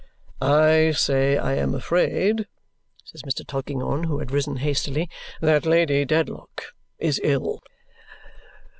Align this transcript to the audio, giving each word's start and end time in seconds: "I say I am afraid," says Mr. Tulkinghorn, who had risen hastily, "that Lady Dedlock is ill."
"I 0.41 0.93
say 0.95 1.37
I 1.37 1.53
am 1.57 1.75
afraid," 1.75 2.47
says 3.05 3.21
Mr. 3.21 3.45
Tulkinghorn, 3.45 4.05
who 4.05 4.17
had 4.17 4.31
risen 4.31 4.55
hastily, 4.55 5.11
"that 5.41 5.63
Lady 5.67 6.05
Dedlock 6.05 6.73
is 6.97 7.21
ill." 7.23 7.61